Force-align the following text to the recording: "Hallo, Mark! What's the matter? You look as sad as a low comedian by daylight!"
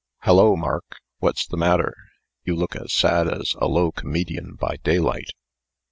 "Hallo, 0.21 0.55
Mark! 0.55 0.97
What's 1.19 1.45
the 1.45 1.57
matter? 1.57 1.93
You 2.43 2.55
look 2.55 2.75
as 2.75 2.91
sad 2.91 3.27
as 3.31 3.53
a 3.59 3.67
low 3.67 3.91
comedian 3.91 4.55
by 4.55 4.77
daylight!" 4.77 5.29